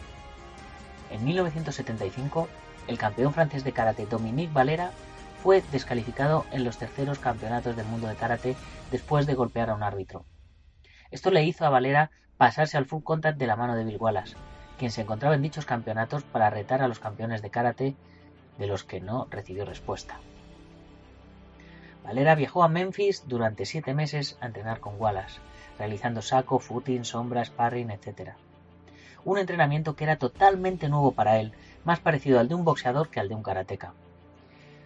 En 1.17 1.25
1975, 1.25 2.47
el 2.87 2.99
campeón 2.99 3.33
francés 3.33 3.63
de 3.63 3.71
karate 3.71 4.05
Dominique 4.05 4.53
Valera 4.53 4.91
fue 5.41 5.63
descalificado 5.71 6.45
en 6.51 6.63
los 6.63 6.77
terceros 6.77 7.17
campeonatos 7.17 7.75
del 7.75 7.87
mundo 7.87 8.07
de 8.07 8.15
karate 8.15 8.55
después 8.91 9.25
de 9.25 9.33
golpear 9.33 9.71
a 9.71 9.73
un 9.73 9.81
árbitro. 9.81 10.25
Esto 11.09 11.31
le 11.31 11.43
hizo 11.43 11.65
a 11.65 11.69
Valera 11.69 12.11
pasarse 12.37 12.77
al 12.77 12.85
full 12.85 13.01
contact 13.01 13.39
de 13.39 13.47
la 13.47 13.55
mano 13.55 13.75
de 13.75 13.83
Bill 13.83 13.97
Wallace, 13.99 14.35
quien 14.77 14.91
se 14.91 15.01
encontraba 15.01 15.33
en 15.33 15.41
dichos 15.41 15.65
campeonatos 15.65 16.23
para 16.23 16.51
retar 16.51 16.83
a 16.83 16.87
los 16.87 16.99
campeones 16.99 17.41
de 17.41 17.49
karate 17.49 17.95
de 18.59 18.67
los 18.67 18.83
que 18.83 19.01
no 19.01 19.25
recibió 19.31 19.65
respuesta. 19.65 20.19
Valera 22.03 22.35
viajó 22.35 22.61
a 22.63 22.69
Memphis 22.69 23.23
durante 23.25 23.65
siete 23.65 23.95
meses 23.95 24.37
a 24.39 24.45
entrenar 24.45 24.81
con 24.81 25.01
Wallace, 25.01 25.39
realizando 25.79 26.21
saco, 26.21 26.59
footing, 26.59 27.05
sombra, 27.05 27.43
sparring, 27.43 27.89
etc. 27.89 28.33
Un 29.25 29.37
entrenamiento 29.37 29.95
que 29.95 30.03
era 30.03 30.17
totalmente 30.17 30.89
nuevo 30.89 31.11
para 31.11 31.39
él, 31.39 31.53
más 31.83 31.99
parecido 31.99 32.39
al 32.39 32.47
de 32.47 32.55
un 32.55 32.63
boxeador 32.63 33.09
que 33.09 33.19
al 33.19 33.29
de 33.29 33.35
un 33.35 33.43
karateca. 33.43 33.93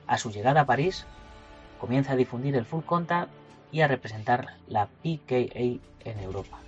A 0.07 0.17
su 0.17 0.31
llegada 0.31 0.61
a 0.61 0.65
París, 0.65 1.05
comienza 1.79 2.13
a 2.13 2.15
difundir 2.15 2.55
el 2.55 2.65
full 2.65 2.83
contact 2.83 3.31
y 3.71 3.81
a 3.81 3.87
representar 3.87 4.55
la 4.67 4.87
PKA 4.87 5.79
en 6.03 6.19
Europa. 6.19 6.59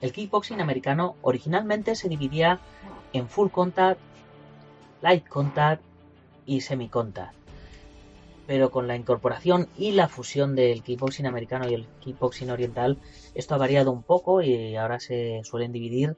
El 0.00 0.12
kickboxing 0.12 0.60
americano 0.60 1.16
originalmente 1.22 1.94
se 1.94 2.08
dividía 2.08 2.60
en 3.12 3.28
full 3.28 3.48
contact, 3.48 3.98
light 5.00 5.26
contact 5.26 5.82
y 6.44 6.60
semi 6.60 6.88
contact. 6.88 7.45
Pero 8.46 8.70
con 8.70 8.86
la 8.86 8.96
incorporación 8.96 9.68
y 9.76 9.92
la 9.92 10.08
fusión 10.08 10.54
del 10.54 10.82
kickboxing 10.82 11.26
americano 11.26 11.68
y 11.68 11.74
el 11.74 11.86
kickboxing 12.00 12.50
oriental, 12.50 12.98
esto 13.34 13.54
ha 13.54 13.58
variado 13.58 13.90
un 13.90 14.02
poco 14.02 14.40
y 14.42 14.76
ahora 14.76 15.00
se 15.00 15.40
suelen 15.42 15.72
dividir 15.72 16.16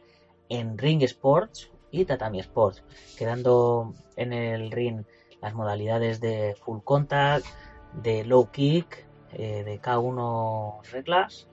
en 0.48 0.76
ring 0.76 1.02
sports 1.02 1.70
y 1.90 2.04
tatami 2.04 2.40
sports, 2.40 2.82
quedando 3.16 3.94
en 4.16 4.32
el 4.32 4.70
ring 4.70 5.04
las 5.40 5.54
modalidades 5.54 6.20
de 6.20 6.54
full 6.60 6.80
contact, 6.84 7.46
de 7.94 8.24
low 8.24 8.50
kick, 8.50 9.06
eh, 9.32 9.62
de 9.64 9.80
K1 9.80 10.82
reglas 10.90 11.48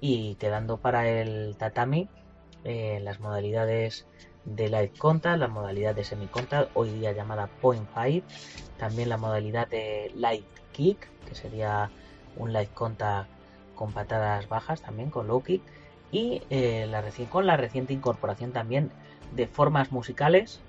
y 0.00 0.34
quedando 0.36 0.78
para 0.78 1.08
el 1.08 1.56
tatami 1.56 2.08
eh, 2.64 3.00
las 3.02 3.20
modalidades 3.20 4.06
de 4.44 4.68
light 4.68 4.96
contact, 4.96 5.38
la 5.38 5.48
modalidad 5.48 5.94
de 5.94 6.04
semi 6.04 6.26
contact, 6.26 6.70
hoy 6.74 6.90
día 6.90 7.12
llamada 7.12 7.46
point 7.46 7.86
five, 7.94 8.22
también 8.78 9.08
la 9.08 9.16
modalidad 9.16 9.68
de 9.68 10.10
light 10.14 10.46
kick, 10.72 11.08
que 11.26 11.34
sería 11.34 11.90
un 12.36 12.52
light 12.52 12.72
contact 12.72 13.28
con 13.74 13.92
patadas 13.92 14.48
bajas, 14.48 14.82
también 14.82 15.10
con 15.10 15.26
low 15.26 15.42
kick, 15.42 15.62
y 16.12 16.42
eh, 16.50 16.86
la 16.88 17.04
con 17.28 17.46
la 17.46 17.56
reciente 17.56 17.92
incorporación 17.92 18.52
también 18.52 18.90
de 19.34 19.46
formas 19.46 19.92
musicales, 19.92 20.60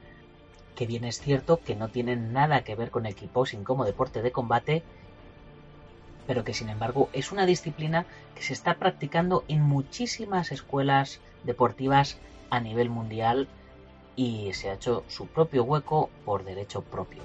que 0.75 0.85
bien 0.85 1.03
es 1.03 1.19
cierto 1.19 1.59
que 1.59 1.75
no 1.75 1.89
tienen 1.89 2.31
nada 2.33 2.63
que 2.63 2.75
ver 2.75 2.91
con 2.91 3.05
el 3.05 3.15
kickboxing 3.15 3.63
como 3.63 3.85
deporte 3.85 4.21
de 4.21 4.31
combate, 4.31 4.83
pero 6.27 6.43
que 6.43 6.53
sin 6.53 6.69
embargo 6.69 7.09
es 7.13 7.31
una 7.31 7.45
disciplina 7.45 8.05
que 8.35 8.43
se 8.43 8.53
está 8.53 8.75
practicando 8.75 9.43
en 9.47 9.61
muchísimas 9.61 10.51
escuelas 10.51 11.19
deportivas 11.43 12.17
a 12.49 12.59
nivel 12.59 12.89
mundial 12.89 13.47
y 14.15 14.53
se 14.53 14.69
ha 14.69 14.73
hecho 14.73 15.03
su 15.07 15.27
propio 15.27 15.63
hueco 15.63 16.09
por 16.25 16.43
derecho 16.43 16.81
propio. 16.81 17.21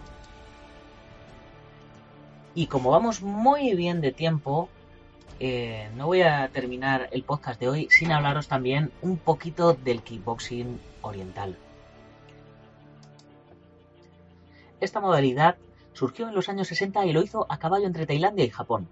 Y 2.55 2.69
como 2.69 2.91
vamos 2.91 3.23
muy 3.23 3.75
bien 3.75 4.01
de 4.01 4.13
tiempo, 4.13 4.69
eh, 5.39 5.91
no 5.95 6.07
voy 6.07 6.23
a 6.23 6.49
terminar 6.49 7.09
el 7.13 7.23
podcast 7.23 7.61
de 7.61 7.69
hoy 7.69 7.89
sin 7.91 8.13
hablaros 8.13 8.49
también 8.49 8.91
un 9.03 9.19
poquito 9.19 9.75
del 9.75 10.03
kickboxing 10.03 10.81
oriental. 11.03 11.59
Esta 14.81 15.01
modalidad 15.01 15.57
surgió 15.93 16.29
en 16.29 16.35
los 16.35 16.49
años 16.49 16.69
60 16.69 17.05
y 17.07 17.13
lo 17.13 17.23
hizo 17.23 17.47
a 17.51 17.59
caballo 17.59 17.87
entre 17.87 18.07
Tailandia 18.07 18.45
y 18.45 18.51
Japón. 18.51 18.89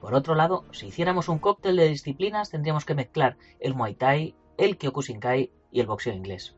Por 0.00 0.14
otro 0.14 0.34
lado, 0.34 0.64
si 0.72 0.86
hiciéramos 0.86 1.28
un 1.28 1.38
cóctel 1.38 1.76
de 1.76 1.88
disciplinas, 1.88 2.50
tendríamos 2.50 2.84
que 2.84 2.94
mezclar 2.94 3.36
el 3.58 3.74
Muay 3.74 3.94
Thai, 3.94 4.34
el 4.58 4.76
Kyokushinkai 4.76 5.50
y 5.70 5.80
el 5.80 5.86
boxeo 5.86 6.12
inglés. 6.12 6.54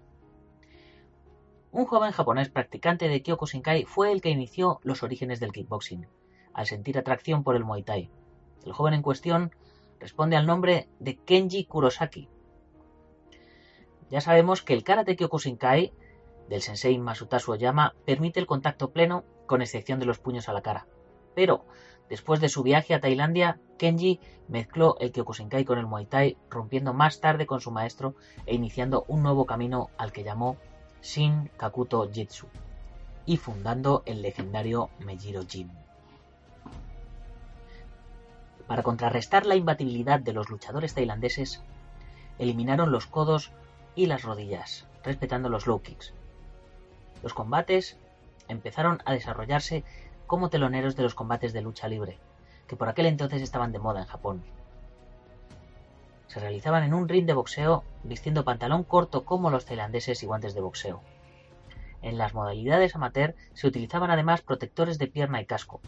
Un 1.77 1.85
joven 1.85 2.11
japonés 2.11 2.49
practicante 2.49 3.07
de 3.07 3.23
Kyokushinkai 3.23 3.85
fue 3.85 4.11
el 4.11 4.23
que 4.23 4.31
inició 4.31 4.81
los 4.83 5.03
orígenes 5.03 5.41
del 5.41 5.53
kickboxing, 5.53 6.07
al 6.55 6.65
sentir 6.65 6.97
atracción 6.97 7.45
por 7.45 7.55
el 7.55 7.65
Muay 7.65 7.83
Thai. 7.83 8.09
El 8.65 8.73
joven 8.73 8.95
en 8.95 9.03
cuestión 9.03 9.55
responde 10.01 10.37
al 10.37 10.47
nombre 10.47 10.89
de 11.01 11.17
Kenji 11.19 11.67
Kurosaki. 11.67 12.31
Ya 14.09 14.23
sabemos 14.23 14.63
que 14.63 14.73
el 14.73 14.85
karate 14.85 15.17
Kyokushinkai 15.17 15.93
del 16.49 16.63
sensei 16.63 16.97
Masutasu 16.97 17.53
Oyama 17.53 17.95
permite 18.07 18.41
el 18.41 18.47
contacto 18.47 18.91
pleno 18.91 19.25
con 19.45 19.61
excepción 19.61 20.01
de 20.01 20.07
los 20.07 20.19
puños 20.19 20.49
a 20.49 20.55
la 20.55 20.63
cara. 20.63 20.87
Pero, 21.35 21.67
después 22.09 22.41
de 22.41 22.49
su 22.49 22.63
viaje 22.63 22.95
a 22.95 23.03
Tailandia, 23.03 23.61
Kenji 23.77 24.19
mezcló 24.49 24.97
el 24.99 25.13
Kyokushinkai 25.13 25.67
con 25.67 25.77
el 25.77 25.87
Muay 25.87 26.07
Thai, 26.07 26.39
rompiendo 26.49 26.95
más 26.95 27.21
tarde 27.21 27.45
con 27.45 27.61
su 27.61 27.71
maestro 27.71 28.15
e 28.47 28.55
iniciando 28.55 29.05
un 29.09 29.23
nuevo 29.23 29.45
camino 29.45 29.91
al 29.99 30.13
que 30.13 30.25
llamó 30.25 30.57
Shin 31.03 31.51
Kakuto 31.57 32.11
Jitsu 32.13 32.47
y 33.27 33.37
fundando 33.37 34.03
el 34.07 34.23
legendario 34.23 34.91
Mejiro 35.01 35.43
Jin. 35.47 35.71
Para 38.67 38.83
contrarrestar 38.83 39.47
la 39.47 39.55
imbatibilidad 39.55 40.21
de 40.21 40.33
los 40.33 40.49
luchadores 40.49 40.95
tailandeses, 40.95 41.63
eliminaron 42.39 42.91
los 42.91 43.07
codos 43.07 43.53
y 43.95 44.07
las 44.07 44.23
rodillas, 44.23 44.87
respetando 45.05 45.49
los 45.49 45.67
low 45.67 45.81
kicks. 45.81 46.13
Los 47.23 47.33
combates 47.33 47.97
empezaron 48.49 49.03
a 49.05 49.13
desarrollarse 49.13 49.85
como 50.27 50.51
teloneros 50.51 50.97
de 50.97 51.03
los 51.03 51.15
combates 51.15 51.53
de 51.53 51.63
lucha 51.63 51.89
libre, 51.89 52.19
que 52.67 52.77
por 52.77 52.89
aquel 52.89 53.07
entonces 53.07 53.43
estaban 53.43 53.73
de 53.73 53.79
moda 53.79 54.01
en 54.01 54.07
Japón. 54.07 54.43
Se 56.27 56.41
realizaban 56.41 56.83
en 56.83 56.95
un 56.95 57.09
ring 57.09 57.27
de 57.27 57.35
boxeo 57.35 57.85
vistiendo 58.03 58.45
pantalón 58.45 58.85
corto 58.85 59.25
como 59.25 59.51
los 59.51 59.65
tailandeses 59.65 60.23
y 60.23 60.27
guantes 60.27 60.55
de 60.55 60.61
boxeo. 60.61 61.03
En 62.03 62.19
las 62.19 62.35
modalidades 62.35 62.95
amateur 62.95 63.35
se 63.55 63.67
utilizaban 63.67 64.11
además 64.11 64.43
protectores 64.43 64.99
de 64.99 65.07
pierna 65.07 65.41
y 65.41 65.47
casco. 65.47 65.81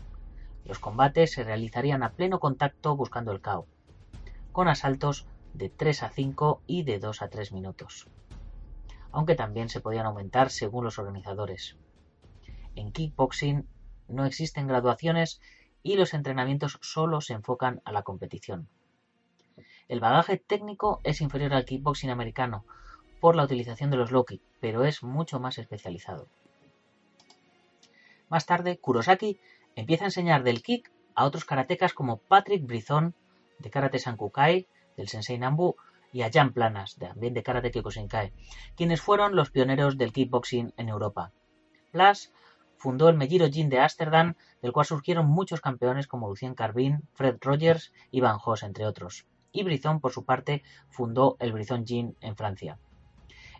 Los 0.65 0.79
combates 0.79 1.33
se 1.33 1.45
realizarían 1.45 2.03
a 2.03 2.11
pleno 2.11 2.41
contacto 2.41 2.97
buscando 2.97 3.33
el 3.33 3.41
KO, 3.41 3.67
con 4.53 4.69
asaltos 4.69 5.27
de 5.55 5.69
3 5.69 6.03
a 6.03 6.09
5 6.11 6.63
y 6.67 6.83
de 6.83 6.99
2 6.99 7.23
a 7.23 7.29
3 7.29 7.53
minutos, 7.53 8.07
aunque 9.13 9.35
también 9.35 9.69
se 9.69 9.81
podían 9.81 10.07
aumentar 10.07 10.51
según 10.51 10.85
los 10.85 10.99
organizadores. 10.99 11.77
en 12.75 12.93
kickboxing 12.93 13.67
no 14.09 14.25
existen 14.25 14.67
graduaciones 14.67 15.41
y 15.83 15.97
los 15.97 16.15
entrenamientos 16.15 16.79
solo 16.81 17.21
se 17.21 17.35
enfocan 17.35 17.81
a 17.85 17.93
la 17.93 18.03
competición. 18.03 18.69
El 19.89 20.01
bagaje 20.01 20.37
técnico 20.37 21.01
es 21.03 21.23
inferior 21.23 21.55
al 21.55 21.65
kickboxing 21.65 22.11
americano 22.11 22.65
por 23.21 23.35
la 23.35 23.45
utilización 23.45 23.91
de 23.91 23.97
los 23.97 24.11
low 24.11 24.25
kick, 24.25 24.43
pero 24.61 24.85
es 24.85 25.03
mucho 25.03 25.41
más 25.41 25.57
especializado. 25.59 26.29
Más 28.29 28.45
tarde, 28.45 28.79
Kurosaki 28.79 29.41
empieza 29.75 30.05
a 30.05 30.09
enseñar 30.09 30.43
del 30.43 30.63
kick 30.63 30.93
a 31.15 31.25
otros 31.25 31.47
karatecas 31.47 31.95
como 31.95 32.19
Patrick 32.19 32.67
Brizon 32.67 33.15
de 33.59 33.71
Karate 33.71 33.99
Sankukai, 33.99 34.69
del 34.97 35.09
Sensei 35.09 35.39
Nambu, 35.39 35.75
y 36.13 36.23
a 36.23 36.31
Jan 36.33 36.53
Planas, 36.53 36.97
también 36.97 37.35
de 37.35 37.43
Karate 37.43 37.71
Kyokushinkai, 37.71 38.33
quienes 38.77 39.01
fueron 39.01 39.37
los 39.37 39.51
pioneros 39.51 39.97
del 39.97 40.13
kickboxing 40.13 40.75
en 40.77 40.89
Europa. 40.89 41.33
Plas 41.93 42.33
fundó 42.77 43.09
el 43.09 43.17
Mejiro 43.17 43.49
Jin 43.49 43.69
de 43.69 43.81
Ámsterdam, 43.81 44.35
del 44.63 44.73
cual 44.73 44.87
surgieron 44.87 45.27
muchos 45.27 45.61
campeones 45.61 46.07
como 46.07 46.29
Lucien 46.29 46.55
Carvin, 46.55 47.03
Fred 47.15 47.39
Rogers 47.41 47.93
y 48.11 48.21
Van 48.21 48.39
Hoss, 48.43 48.63
entre 48.63 48.87
otros. 48.87 49.27
Y 49.53 49.63
Brizon, 49.63 50.01
por 50.01 50.13
su 50.13 50.25
parte, 50.25 50.63
fundó 50.89 51.37
el 51.41 51.53
Brizon 51.53 51.87
Jin 51.87 52.17
en 52.21 52.37
Francia. 52.37 52.79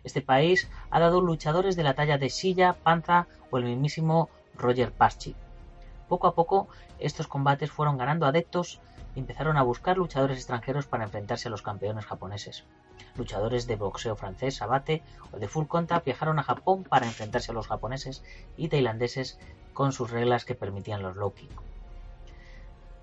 Este 0.03 0.21
país 0.21 0.69
ha 0.91 0.99
dado 0.99 1.21
luchadores 1.21 1.75
de 1.75 1.83
la 1.83 1.93
talla 1.93 2.17
de 2.17 2.29
Silla, 2.29 2.73
Panza 2.83 3.27
o 3.51 3.57
el 3.57 3.65
mismísimo 3.65 4.29
Roger 4.55 4.91
Paschi. 4.91 5.35
Poco 6.07 6.27
a 6.27 6.35
poco, 6.35 6.67
estos 6.99 7.27
combates 7.27 7.71
fueron 7.71 7.97
ganando 7.97 8.25
adeptos 8.25 8.79
y 9.15 9.19
empezaron 9.19 9.57
a 9.57 9.63
buscar 9.63 9.97
luchadores 9.97 10.37
extranjeros 10.37 10.85
para 10.85 11.03
enfrentarse 11.03 11.47
a 11.47 11.51
los 11.51 11.61
campeones 11.61 12.05
japoneses. 12.05 12.65
Luchadores 13.15 13.67
de 13.67 13.75
boxeo 13.75 14.15
francés, 14.15 14.57
Sabate 14.57 15.03
o 15.31 15.37
de 15.37 15.47
full 15.47 15.65
contact 15.67 16.05
viajaron 16.05 16.39
a 16.39 16.43
Japón 16.43 16.83
para 16.83 17.05
enfrentarse 17.05 17.51
a 17.51 17.55
los 17.55 17.67
japoneses 17.67 18.23
y 18.57 18.69
tailandeses 18.69 19.39
con 19.73 19.91
sus 19.91 20.11
reglas 20.11 20.45
que 20.45 20.55
permitían 20.55 21.01
los 21.01 21.15
low. 21.15 21.33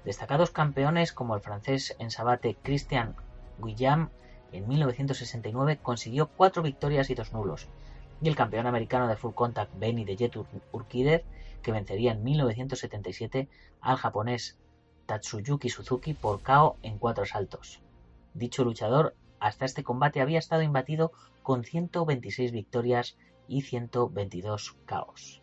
Destacados 0.07 0.53
campeones 0.53 1.13
como 1.13 1.35
el 1.35 1.41
francés 1.41 1.97
en 1.99 2.13
Sabate 2.13 2.57
Christian 2.63 3.17
Guillaume 3.59 4.07
en 4.53 4.69
1969 4.69 5.81
consiguió 5.83 6.29
cuatro 6.29 6.63
victorias 6.63 7.11
y 7.11 7.17
dos 7.17 7.33
nulos, 7.33 7.67
y 8.23 8.29
el 8.29 8.37
campeón 8.37 8.69
americano 8.69 9.09
de 9.09 9.17
full 9.17 9.35
contact 9.35 9.77
Benny 9.77 10.05
de 10.05 10.15
Jet 10.15 10.37
Urquider 10.71 11.25
que 11.61 11.73
vencería 11.73 12.13
en 12.13 12.23
1977 12.23 13.49
al 13.81 13.97
japonés 13.97 14.57
Tatsuyuki 15.07 15.71
Suzuki 15.71 16.15
por 16.15 16.41
KO 16.41 16.77
en 16.83 16.99
cuatro 16.99 17.25
asaltos. 17.25 17.83
Dicho 18.33 18.63
luchador 18.63 19.17
hasta 19.41 19.65
este 19.65 19.83
combate 19.83 20.21
había 20.21 20.39
estado 20.39 20.63
imbatido 20.63 21.11
con 21.43 21.65
126 21.65 22.53
victorias 22.53 23.19
y 23.49 23.63
122 23.63 24.77
KOs. 24.87 25.43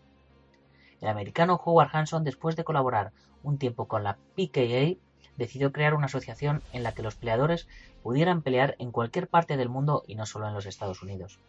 El 1.04 1.10
americano 1.10 1.60
Howard 1.62 1.90
Hanson, 1.92 2.24
después 2.24 2.56
de 2.56 2.64
colaborar 2.64 3.12
un 3.44 3.58
tiempo 3.58 3.90
con 3.90 4.06
la 4.06 4.16
PKA, 4.38 4.98
decidió 5.36 5.74
crear 5.74 5.96
una 5.96 6.06
asociación 6.06 6.64
en 6.72 6.82
la 6.82 6.94
que 6.94 7.02
los 7.02 7.18
peleadores 7.18 7.68
pudieran 8.02 8.42
pelear 8.42 8.78
en 8.80 8.94
cualquier 8.94 9.28
parte 9.28 9.58
del 9.58 9.68
mundo 9.68 10.04
y 10.08 10.16
no 10.16 10.26
solo 10.26 10.48
en 10.48 10.54
los 10.54 10.66
Estados 10.66 11.04
Unidos. 11.04 11.42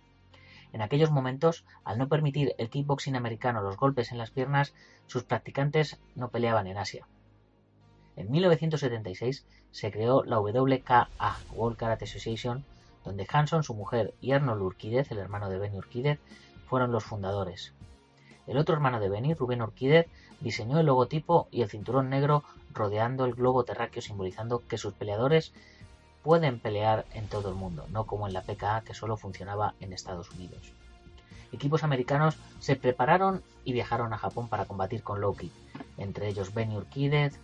En 0.72 0.82
aquellos 0.82 1.12
momentos, 1.12 1.64
al 1.84 1.98
no 1.98 2.08
permitir 2.08 2.56
el 2.58 2.68
kickboxing 2.68 3.14
americano 3.14 3.62
los 3.62 3.76
golpes 3.76 4.10
en 4.10 4.18
las 4.18 4.32
piernas, 4.32 4.74
sus 5.06 5.22
practicantes 5.22 6.00
no 6.16 6.30
peleaban 6.30 6.66
en 6.66 6.78
Asia. 6.78 7.06
En 8.16 8.32
1976 8.32 9.46
se 9.70 9.92
creó 9.92 10.24
la 10.24 10.40
WKA, 10.40 11.08
World 11.52 11.76
Karate 11.76 12.06
Association, 12.06 12.64
donde 13.04 13.24
Hanson, 13.32 13.62
su 13.62 13.74
mujer 13.74 14.14
y 14.20 14.32
Arnold 14.32 14.62
Urquidez, 14.62 15.12
el 15.12 15.18
hermano 15.18 15.48
de 15.48 15.60
Benny 15.60 15.78
Urquidez, 15.78 16.18
fueron 16.66 16.90
los 16.90 17.04
fundadores. 17.04 17.72
El 18.46 18.58
otro 18.58 18.74
hermano 18.74 19.00
de 19.00 19.08
Benny, 19.08 19.34
Rubén 19.34 19.62
Urquidez, 19.62 20.06
diseñó 20.40 20.78
el 20.78 20.86
logotipo 20.86 21.48
y 21.50 21.62
el 21.62 21.70
cinturón 21.70 22.10
negro 22.10 22.42
rodeando 22.72 23.24
el 23.24 23.34
globo 23.34 23.64
terráqueo 23.64 24.02
simbolizando 24.02 24.62
que 24.68 24.78
sus 24.78 24.92
peleadores 24.92 25.52
pueden 26.22 26.58
pelear 26.58 27.04
en 27.12 27.28
todo 27.28 27.50
el 27.50 27.54
mundo, 27.54 27.86
no 27.90 28.04
como 28.04 28.26
en 28.26 28.32
la 28.32 28.42
PKA 28.42 28.82
que 28.82 28.94
solo 28.94 29.16
funcionaba 29.16 29.74
en 29.80 29.92
Estados 29.92 30.30
Unidos. 30.30 30.72
Equipos 31.52 31.84
americanos 31.84 32.36
se 32.58 32.76
prepararon 32.76 33.42
y 33.64 33.72
viajaron 33.72 34.12
a 34.12 34.18
Japón 34.18 34.48
para 34.48 34.64
combatir 34.64 35.02
con 35.02 35.20
Loki, 35.20 35.52
entre 35.98 36.28
ellos 36.28 36.52
Benny 36.52 36.76
Urquidez, 36.76 37.38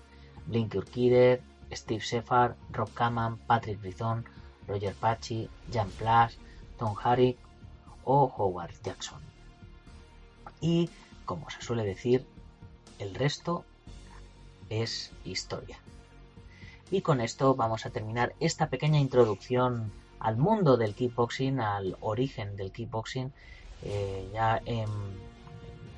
Blinky 0.46 0.79
Urquidez, 0.79 1.40
Steve 1.70 2.01
Shepard, 2.01 2.57
Rob 2.72 2.92
Kaman, 2.92 3.37
Patrick 3.37 3.81
Brizon, 3.81 4.24
Roger 4.66 4.94
Pachi, 4.94 5.48
Jan 5.72 5.90
Plash, 5.90 6.35
Tom 6.79 6.96
Harry 7.05 7.37
o 8.05 8.33
Howard 8.37 8.72
Jackson. 8.83 9.30
Y, 10.61 10.90
como 11.25 11.49
se 11.51 11.62
suele 11.62 11.85
decir, 11.85 12.27
el 12.99 13.14
resto 13.14 13.64
es 14.68 15.12
historia. 15.25 15.79
Y 16.90 17.03
con 17.03 17.20
esto 17.20 17.55
vamos 17.55 17.87
a 17.87 17.90
terminar 17.90 18.35
esta 18.40 18.68
pequeña 18.68 18.99
introducción 18.99 19.92
al 20.18 20.37
mundo 20.37 20.77
del 20.77 20.94
kickboxing, 20.94 21.61
al 21.61 21.96
origen 22.01 22.57
del 22.57 22.73
kickboxing. 22.73 23.33
Eh, 23.83 24.29
ya 24.33 24.61
en, 24.66 24.88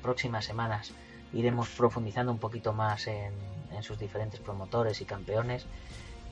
próximas 0.03 0.45
semanas 0.45 0.91
iremos 1.33 1.69
profundizando 1.69 2.31
un 2.31 2.37
poquito 2.37 2.73
más 2.73 3.07
en, 3.07 3.33
sus 3.81 3.97
diferentes 3.97 4.39
promotores 4.39 5.01
y 5.01 5.05
campeones. 5.05 5.65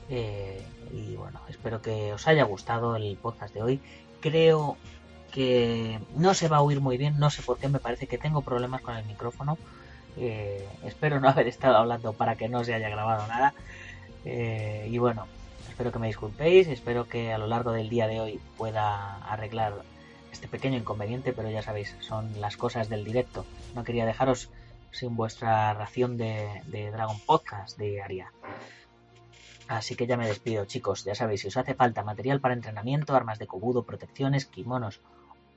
Eh, 0.08 0.64
y 0.92 1.16
bueno, 1.16 1.40
espero 1.48 1.82
que 1.82 2.12
os 2.12 2.28
haya 2.28 2.44
gustado 2.44 2.94
el 2.94 3.16
podcast 3.16 3.52
de 3.52 3.62
hoy. 3.62 3.80
Creo 4.20 4.76
que 5.32 5.98
no 6.14 6.34
se 6.34 6.48
va 6.48 6.58
a 6.58 6.62
oír 6.62 6.80
muy 6.80 6.98
bien, 6.98 7.18
no 7.18 7.30
sé 7.30 7.42
por 7.42 7.58
qué, 7.58 7.68
me 7.68 7.80
parece 7.80 8.06
que 8.06 8.18
tengo 8.18 8.42
problemas 8.42 8.82
con 8.82 8.96
el 8.96 9.04
micrófono. 9.06 9.58
Eh, 10.16 10.68
espero 10.84 11.18
no 11.20 11.28
haber 11.28 11.48
estado 11.48 11.76
hablando 11.76 12.12
para 12.12 12.36
que 12.36 12.48
no 12.48 12.62
se 12.62 12.74
haya 12.74 12.90
grabado 12.90 13.26
nada. 13.26 13.54
Eh, 14.24 14.86
y 14.90 14.98
bueno, 14.98 15.26
espero 15.68 15.90
que 15.90 15.98
me 15.98 16.06
disculpéis, 16.06 16.68
espero 16.68 17.08
que 17.08 17.32
a 17.32 17.38
lo 17.38 17.46
largo 17.46 17.72
del 17.72 17.88
día 17.88 18.06
de 18.06 18.20
hoy 18.20 18.40
pueda 18.56 19.16
arreglar 19.24 19.82
este 20.30 20.48
pequeño 20.48 20.76
inconveniente, 20.76 21.32
pero 21.32 21.50
ya 21.50 21.62
sabéis, 21.62 21.96
son 22.00 22.40
las 22.40 22.56
cosas 22.56 22.88
del 22.88 23.04
directo. 23.04 23.46
No 23.74 23.84
quería 23.84 24.06
dejaros 24.06 24.50
sin 24.90 25.16
vuestra 25.16 25.72
ración 25.72 26.18
de, 26.18 26.60
Dragon 26.92 27.18
Podcast 27.20 27.78
de 27.78 28.02
Aria. 28.02 28.32
Así 29.66 29.94
que 29.94 30.06
ya 30.06 30.18
me 30.18 30.26
despido, 30.26 30.66
chicos. 30.66 31.04
Ya 31.04 31.14
sabéis, 31.14 31.40
si 31.40 31.48
os 31.48 31.56
hace 31.56 31.74
falta 31.74 32.04
material 32.04 32.40
para 32.40 32.52
entrenamiento, 32.52 33.16
armas 33.16 33.38
de 33.38 33.46
cobudo, 33.46 33.84
protecciones, 33.84 34.44
kimonos 34.44 35.00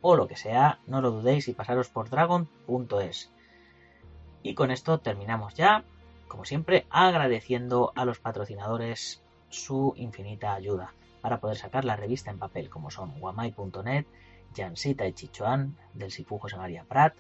o 0.08 0.16
lo 0.16 0.28
que 0.28 0.36
sea, 0.36 0.80
no 0.88 1.02
lo 1.02 1.12
dudéis 1.12 1.48
y 1.48 1.54
pasaros 1.54 1.90
por 1.90 2.10
dragon.es. 2.10 3.32
Y 4.44 4.54
con 4.54 4.70
esto 4.70 5.00
terminamos 5.00 5.56
ya 5.56 5.84
como 6.28 6.46
siempre, 6.46 6.86
agradeciendo 6.90 7.92
a 7.96 8.06
los 8.06 8.20
patrocinadores 8.20 9.22
su 9.50 9.94
infinita 9.96 10.54
ayuda 10.54 10.94
para 11.22 11.40
poder 11.40 11.58
sacar 11.58 11.86
la 11.86 11.96
revista 11.96 12.32
en 12.32 12.40
papel, 12.40 12.70
como 12.70 12.92
son 12.92 13.20
guamai.net, 13.20 14.06
Jansita 14.56 15.08
y 15.08 15.14
Chichoan, 15.14 15.78
del 15.94 16.12
Sifu 16.12 16.38
José 16.38 16.58
María 16.58 16.84
Prat, 16.84 17.16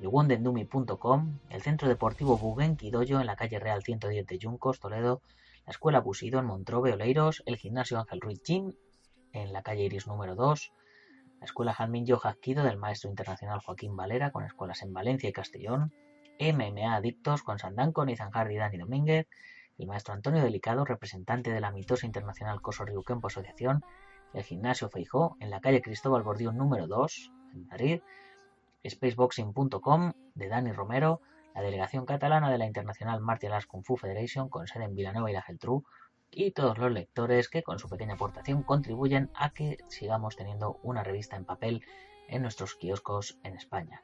Wondendumi.com, 0.00 1.38
el 1.50 1.62
Centro 1.62 1.88
Deportivo 1.88 2.38
Bugenki 2.38 2.90
Doyo 2.90 3.20
en 3.20 3.26
la 3.26 3.36
calle 3.36 3.58
Real 3.58 3.82
110 3.82 4.26
de 4.26 4.38
Yuncos, 4.38 4.80
Toledo, 4.80 5.20
la 5.66 5.72
Escuela 5.72 6.00
Busido 6.00 6.38
en 6.38 6.46
Montrobe, 6.46 6.92
Oleiros, 6.92 7.42
el 7.46 7.56
Gimnasio 7.56 7.98
Ángel 7.98 8.20
Ruiz 8.20 8.42
Gym 8.42 8.72
en 9.32 9.52
la 9.52 9.62
calle 9.62 9.84
Iris 9.84 10.06
número 10.06 10.34
2, 10.34 10.72
la 11.46 11.50
Escuela 11.50 11.74
Janmin 11.74 12.04
Yojaquido 12.04 12.64
del 12.64 12.76
Maestro 12.76 13.08
Internacional 13.08 13.60
Joaquín 13.60 13.94
Valera, 13.94 14.32
con 14.32 14.44
escuelas 14.44 14.82
en 14.82 14.92
Valencia 14.92 15.28
y 15.28 15.32
Castellón, 15.32 15.92
MMA 16.40 16.96
Adictos 16.96 17.44
con 17.44 17.60
Sandanco, 17.60 18.04
Nizan 18.04 18.32
Hardy 18.32 18.56
y 18.56 18.58
Dani 18.58 18.78
Domínguez, 18.78 19.28
el 19.78 19.86
maestro 19.86 20.12
Antonio 20.12 20.42
Delicado, 20.42 20.84
representante 20.84 21.52
de 21.52 21.60
la 21.60 21.70
mitosa 21.70 22.04
internacional 22.04 22.60
Coso 22.60 22.84
Riuquempo 22.84 23.28
Asociación, 23.28 23.84
el 24.34 24.42
gimnasio 24.42 24.88
Feijó, 24.88 25.36
en 25.38 25.50
la 25.50 25.60
calle 25.60 25.82
Cristóbal 25.82 26.24
Bordión 26.24 26.56
número 26.56 26.88
2, 26.88 27.30
en 27.54 27.66
Madrid, 27.68 28.00
spaceboxing.com 28.84 30.14
de 30.34 30.48
Dani 30.48 30.72
Romero, 30.72 31.20
la 31.54 31.62
delegación 31.62 32.06
catalana 32.06 32.50
de 32.50 32.58
la 32.58 32.66
Internacional 32.66 33.20
Martial 33.20 33.52
Arts 33.52 33.66
Kung 33.66 33.84
Fu 33.84 33.96
Federation 33.96 34.48
con 34.48 34.66
sede 34.66 34.86
en 34.86 34.96
Vilanova 34.96 35.30
y 35.30 35.34
la 35.34 35.42
Geltrú, 35.42 35.84
y 36.30 36.50
todos 36.50 36.78
los 36.78 36.92
lectores 36.92 37.48
que 37.48 37.62
con 37.62 37.78
su 37.78 37.88
pequeña 37.88 38.14
aportación 38.14 38.62
contribuyen 38.62 39.30
a 39.34 39.50
que 39.50 39.78
sigamos 39.88 40.36
teniendo 40.36 40.78
una 40.82 41.02
revista 41.02 41.36
en 41.36 41.44
papel 41.44 41.82
en 42.28 42.42
nuestros 42.42 42.74
kioscos 42.74 43.38
en 43.42 43.54
España. 43.54 44.02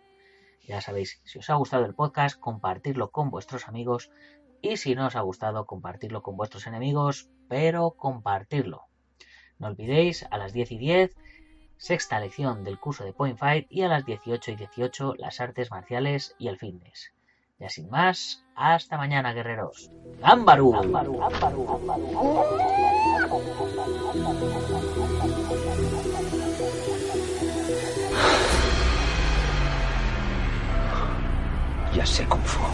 Ya 0.67 0.81
sabéis, 0.81 1.21
si 1.25 1.39
os 1.39 1.51
ha 1.51 1.55
gustado 1.55 1.85
el 1.85 1.95
podcast, 1.95 2.39
compartirlo 2.39 3.11
con 3.11 3.31
vuestros 3.31 3.69
amigos 3.69 4.11
y 4.61 4.77
si 4.77 4.95
no 4.95 5.07
os 5.07 5.17
ha 5.17 5.21
gustado, 5.21 5.67
compartirlo 5.67 6.23
con 6.23 6.37
vuestros 6.37 6.67
enemigos, 6.67 7.29
pero 7.49 7.91
compartirlo. 7.91 8.87
No 9.59 9.67
olvidéis, 9.67 10.25
a 10.31 10.39
las 10.39 10.53
10 10.53 10.73
y 10.73 10.79
10, 10.79 11.17
sexta 11.77 12.21
lección 12.21 12.63
del 12.63 12.79
curso 12.79 13.05
de 13.05 13.13
Point 13.13 13.39
Fight 13.39 13.67
y 13.69 13.83
a 13.83 13.89
las 13.89 14.07
18 14.07 14.53
y 14.53 14.57
18 14.57 15.15
las 15.19 15.41
artes 15.41 15.73
marciales 15.73 16.37
y 16.39 16.47
el 16.47 16.59
fitness. 16.59 17.13
Ya 17.63 17.69
sin 17.69 17.89
más, 17.91 18.43
hasta 18.57 18.97
mañana, 18.97 19.33
guerreros. 19.33 19.89
¡Ámbaru! 20.21 20.75
Ya 31.95 32.05
sé 32.05 32.27
Kung 32.27 32.43
Fu. 32.43 32.65